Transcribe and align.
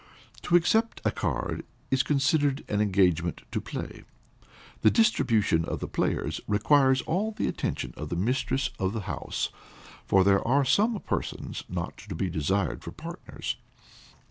To 0.41 0.55
accept 0.55 0.99
a 1.05 1.11
card, 1.11 1.63
is 1.91 2.01
considered 2.01 2.65
an 2.67 2.81
engagement 2.81 3.43
to 3.51 3.61
play. 3.61 4.03
The 4.81 4.89
distribution 4.89 5.63
of 5.63 5.79
the 5.79 5.87
players 5.87 6.41
requires 6.47 7.03
all 7.03 7.33
the 7.33 7.47
attention 7.47 7.93
of 7.95 8.09
the 8.09 8.15
mistress 8.15 8.71
of 8.79 8.93
the 8.93 9.01
house, 9.01 9.49
for 10.07 10.23
there 10.23 10.41
are 10.47 10.65
some 10.65 10.99
persons 11.01 11.63
not 11.69 11.97
to 11.97 12.15
be 12.15 12.31
desired 12.31 12.83
for 12.83 12.89
partners. 12.91 13.57